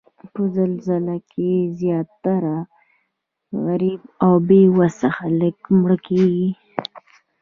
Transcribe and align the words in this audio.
په 0.33 0.41
زلزله 0.55 1.17
کې 1.31 1.51
زیاتره 1.79 2.55
غریب 3.65 4.01
او 4.23 4.33
بې 4.47 4.61
وسه 4.77 5.07
خلک 5.17 5.55
مړه 5.79 5.97
کیږي 6.07 6.49